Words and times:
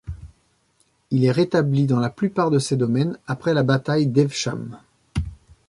Il 1.11 1.25
est 1.25 1.31
rétabli 1.31 1.85
dans 1.85 1.99
la 1.99 2.09
plupart 2.09 2.49
de 2.49 2.57
ses 2.57 2.75
domaines 2.75 3.19
après 3.27 3.53
la 3.53 3.61
bataille 3.61 4.07
d'Evesham. 4.07 4.79